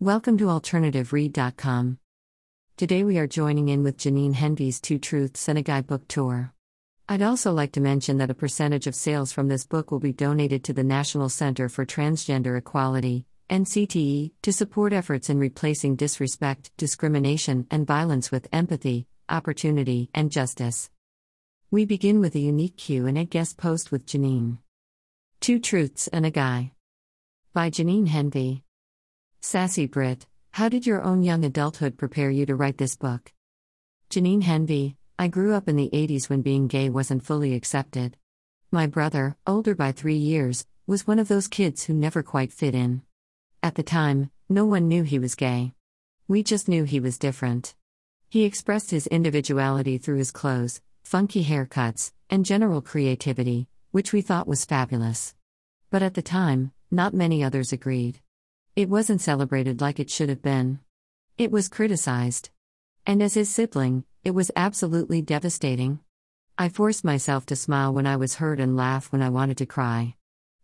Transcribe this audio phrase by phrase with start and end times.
[0.00, 1.98] Welcome to AlternativeRead.com.
[2.76, 6.52] Today we are joining in with Janine Henvey's Two Truths and a Guy book tour.
[7.08, 10.12] I'd also like to mention that a percentage of sales from this book will be
[10.12, 16.72] donated to the National Center for Transgender Equality, NCTE, to support efforts in replacing disrespect,
[16.76, 20.90] discrimination, and violence with empathy, opportunity, and justice.
[21.70, 24.58] We begin with a unique Q&A guest post with Janine.
[25.40, 26.72] Two Truths and a Guy.
[27.54, 28.60] By Janine Henvey.
[29.48, 33.32] Sassy Brit, how did your own young adulthood prepare you to write this book?
[34.10, 38.16] Janine Henvey, I grew up in the 80s when being gay wasn't fully accepted.
[38.72, 42.74] My brother, older by three years, was one of those kids who never quite fit
[42.74, 43.02] in.
[43.62, 45.74] At the time, no one knew he was gay.
[46.26, 47.76] We just knew he was different.
[48.28, 54.48] He expressed his individuality through his clothes, funky haircuts, and general creativity, which we thought
[54.48, 55.36] was fabulous.
[55.88, 58.20] But at the time, not many others agreed.
[58.76, 60.80] It wasn't celebrated like it should have been.
[61.38, 62.50] It was criticized.
[63.06, 66.00] And as his sibling, it was absolutely devastating.
[66.58, 69.66] I forced myself to smile when I was hurt and laugh when I wanted to
[69.66, 70.16] cry.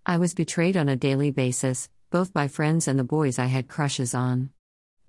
[0.05, 3.67] I was betrayed on a daily basis, both by friends and the boys I had
[3.67, 4.51] crushes on.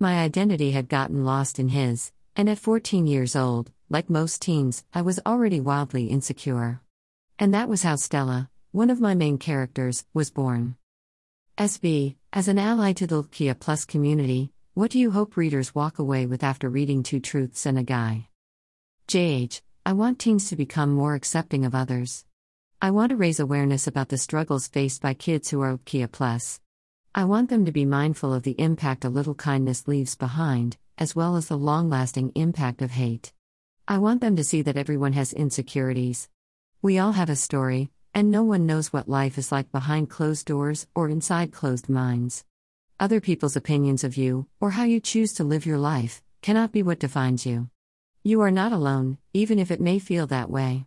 [0.00, 4.82] My identity had gotten lost in his, and at 14 years old, like most teens,
[4.94, 6.80] I was already wildly insecure.
[7.38, 10.76] And that was how Stella, one of my main characters, was born.
[11.56, 16.00] SB, as an ally to the LGBTQ Plus community, what do you hope readers walk
[16.00, 18.26] away with after reading Two Truths and a Guy?
[19.06, 22.24] JH, I want teens to become more accepting of others.
[22.82, 26.60] I want to raise awareness about the struggles faced by kids who are LGBTQ Plus.
[27.14, 31.14] I want them to be mindful of the impact a little kindness leaves behind, as
[31.14, 33.32] well as the long lasting impact of hate.
[33.86, 36.28] I want them to see that everyone has insecurities.
[36.82, 40.46] We all have a story, and no one knows what life is like behind closed
[40.46, 42.44] doors or inside closed minds.
[43.00, 46.82] Other people's opinions of you, or how you choose to live your life, cannot be
[46.82, 47.68] what defines you.
[48.22, 50.86] You are not alone, even if it may feel that way.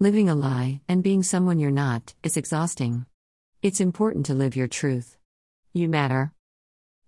[0.00, 3.04] Living a lie, and being someone you're not, is exhausting.
[3.62, 5.16] It's important to live your truth.
[5.74, 6.32] You matter.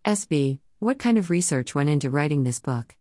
[0.04, 2.94] SB, what kind of research went into writing this book?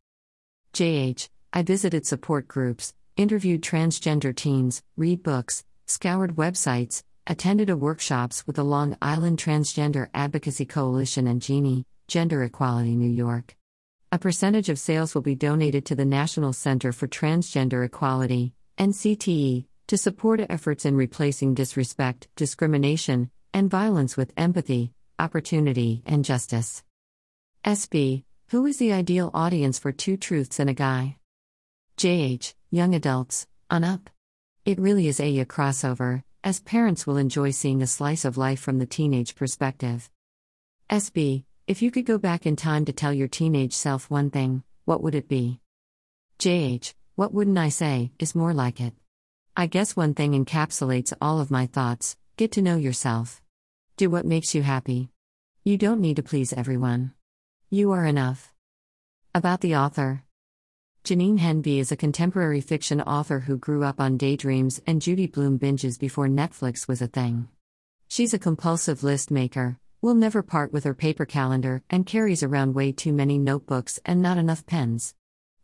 [0.73, 8.45] JH, I visited support groups, interviewed transgender teens, read books, scoured websites, attended a workshops
[8.45, 13.55] with the Long Island Transgender Advocacy Coalition and Genie, Gender Equality New York.
[14.11, 19.65] A percentage of sales will be donated to the National Center for Transgender Equality, NCTE,
[19.87, 26.83] to support efforts in replacing disrespect, discrimination, and violence with empathy, opportunity, and justice.
[27.65, 31.17] SB, who is the ideal audience for Two Truths and a Guy?
[31.97, 34.09] JH, young adults, on up.
[34.65, 38.79] It really is a, crossover, as parents will enjoy seeing a slice of life from
[38.79, 40.09] the teenage perspective.
[40.89, 44.63] SB, if you could go back in time to tell your teenage self one thing,
[44.85, 45.59] what would it be?
[46.39, 48.93] JH, what wouldn't I say, is more like it.
[49.57, 53.41] I guess one thing encapsulates all of my thoughts get to know yourself.
[53.97, 55.09] Do what makes you happy.
[55.65, 57.11] You don't need to please everyone.
[57.69, 58.53] You are enough.
[59.35, 60.23] About the author
[61.03, 65.59] Janine Henby is a contemporary fiction author who grew up on daydreams and Judy Blume
[65.59, 67.49] binges before Netflix was a thing.
[68.07, 72.73] She's a compulsive list maker, will never part with her paper calendar, and carries around
[72.73, 75.13] way too many notebooks and not enough pens.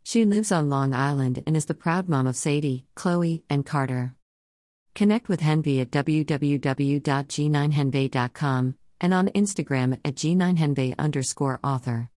[0.02, 4.14] She lives on Long Island and is the proud mom of Sadie, Chloe, and Carter.
[4.94, 12.10] Connect with Henby at www.g9henby.com and on Instagram at g9henvey underscore author.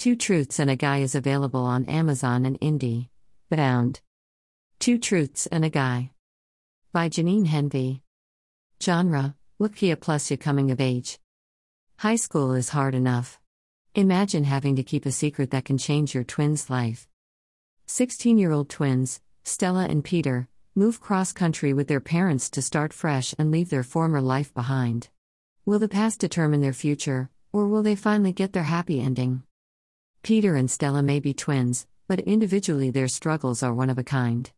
[0.00, 3.10] Two Truths and a Guy is available on Amazon and Indie.
[3.50, 4.00] Bound.
[4.78, 6.12] Two Truths and a Guy.
[6.90, 8.00] By Janine Henvey.
[8.82, 11.18] Genre LGBTQ plus you coming of age.
[11.98, 13.38] High school is hard enough.
[13.94, 17.06] Imagine having to keep a secret that can change your twins' life.
[17.84, 22.94] 16 year old twins, Stella and Peter, move cross country with their parents to start
[22.94, 25.10] fresh and leave their former life behind.
[25.66, 29.42] Will the past determine their future, or will they finally get their happy ending?
[30.22, 34.50] Peter and Stella may be twins, but individually their struggles are one of a kind.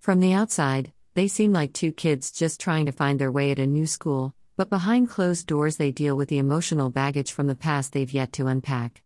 [0.00, 3.60] From the outside, they seem like two kids just trying to find their way at
[3.60, 7.54] a new school, but behind closed doors they deal with the emotional baggage from the
[7.54, 9.02] past they've yet to unpack.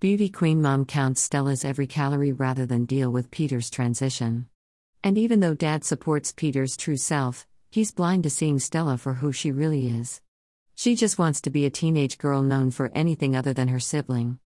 [0.00, 4.46] Beauty Queen Mom counts Stella's every calorie rather than deal with Peter's transition.
[5.04, 9.30] And even though Dad supports Peter's true self, he's blind to seeing Stella for who
[9.30, 10.22] she really is.
[10.74, 14.38] She just wants to be a teenage girl known for anything other than her sibling.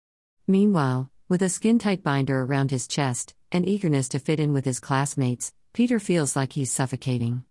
[0.47, 4.67] Meanwhile, with a skin tight binder around his chest, and eagerness to fit in with
[4.67, 7.45] his classmates, Peter feels like he's suffocating.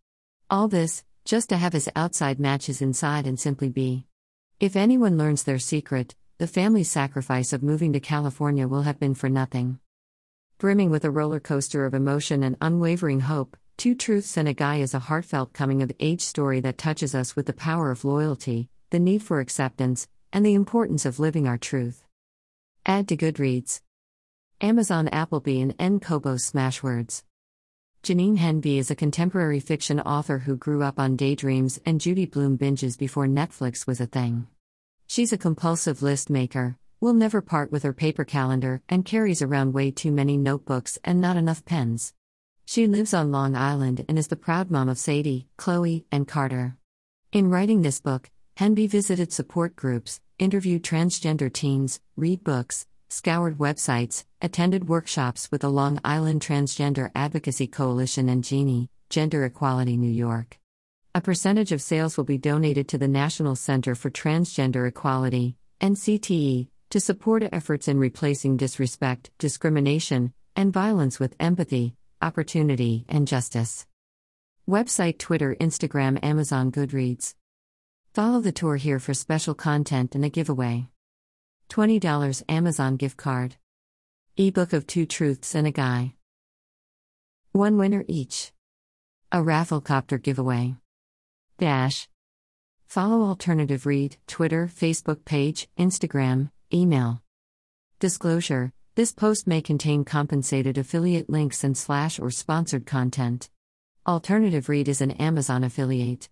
[0.48, 4.06] All this, just to have his outside match his inside and simply be.
[4.60, 9.16] If anyone learns their secret, the family's sacrifice of moving to California will have been
[9.16, 9.80] for nothing.
[10.60, 14.78] Brimming with a roller coaster of emotion and unwavering hope, Two Truths and a Guy
[14.78, 18.70] is a heartfelt coming of age story that touches us with the power of loyalty,
[18.92, 22.04] the need for acceptance, and the importance of living our truth.
[22.86, 23.80] Add to Goodreads.
[24.60, 26.00] Amazon Apple B&N.
[26.02, 27.24] Kobo Smashwords.
[28.04, 32.58] Janine Henby is a contemporary fiction author who grew up on daydreams and Judy Blume
[32.58, 34.48] binges before Netflix was a thing.
[35.08, 39.72] She's a compulsive list maker, will never part with her paper calendar, and carries around
[39.72, 42.14] way too many notebooks and not enough pens.
[42.66, 46.76] She lives on Long Island and is the proud mom of Sadie, Chloe, and Carter.
[47.32, 54.26] In writing this book, Henby visited support groups, interviewed transgender teens, read books, scoured websites,
[54.42, 60.60] attended workshops with the Long Island Transgender Advocacy Coalition and Genie, Gender Equality New York.
[61.16, 66.68] A percentage of sales will be donated to the National Center for Transgender Equality, NCTE,
[66.90, 73.88] to support efforts in replacing disrespect, discrimination, and violence with empathy, opportunity, and justice.
[74.70, 77.36] Website Twitter, Instagram, Amazon, Goodreads.
[78.14, 80.88] Follow the tour here for special content and a giveaway.
[81.72, 83.56] $20 Amazon gift card.
[84.38, 86.14] Ebook of Two Truths and a Guy.
[87.54, 88.52] One winner each.
[89.32, 90.76] A Rafflecopter giveaway.
[91.58, 92.08] Dash.
[92.86, 97.24] Follow Alternative Read, Twitter, Facebook page, Instagram, email.
[98.00, 103.50] Disclosure This post may contain compensated affiliate links and slash or sponsored content.
[104.06, 106.30] Alternative Read is an Amazon affiliate.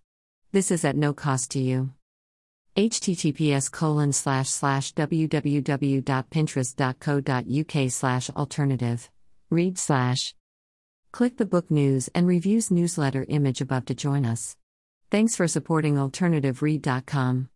[0.54, 1.92] This is at no cost to you.
[2.76, 9.10] Https colon slash slash www.pinterest.co.uk slash alternative.
[9.50, 10.36] Read slash.
[11.14, 14.58] Click the book news and reviews newsletter image above to join us.
[15.10, 17.48] Thanks for supporting alternativeread.com